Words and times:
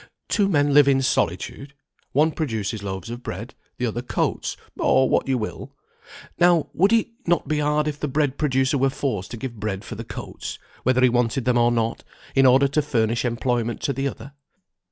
Two 0.29 0.49
men 0.49 0.73
live 0.73 0.87
in 0.87 1.03
solitude; 1.03 1.75
one 2.11 2.31
produces 2.31 2.81
loaves 2.81 3.11
of 3.11 3.21
bread, 3.21 3.53
the 3.77 3.85
other 3.85 4.01
coats, 4.01 4.57
or 4.79 5.07
what 5.07 5.27
you 5.27 5.37
will. 5.37 5.75
Now, 6.39 6.69
would 6.73 6.91
it 6.91 7.09
not 7.27 7.47
be 7.47 7.59
hard 7.59 7.87
if 7.87 7.99
the 7.99 8.07
bread 8.07 8.35
producer 8.39 8.79
were 8.79 8.89
forced 8.89 9.29
to 9.29 9.37
give 9.37 9.59
bread 9.59 9.85
for 9.85 9.93
the 9.93 10.03
coats, 10.03 10.57
whether 10.81 11.01
he 11.03 11.09
wanted 11.09 11.45
them 11.45 11.59
or 11.59 11.71
not, 11.71 12.03
in 12.33 12.47
order 12.47 12.67
to 12.69 12.81
furnish 12.81 13.23
employment 13.25 13.79
to 13.81 13.93
the 13.93 14.07
other? 14.07 14.33